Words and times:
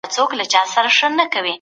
ښه 0.03 0.09
ذهنیت 0.15 0.53
آرامتیا 0.79 1.07
نه 1.19 1.25
کموي. 1.33 1.49